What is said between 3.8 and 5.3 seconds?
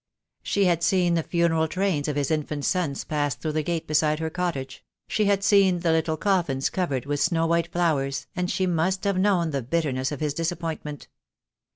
beside her cottage— she